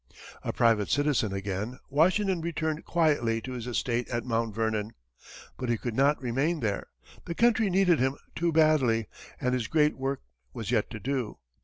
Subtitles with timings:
[0.41, 4.93] A private citizen again, Washington returned quietly to his estate at Mount Vernon.
[5.57, 6.87] But he could not remain there
[7.25, 9.07] the country needed him too badly,
[9.39, 11.37] and his great work was yet to do.